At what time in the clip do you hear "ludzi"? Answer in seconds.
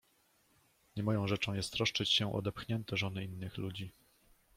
3.57-3.91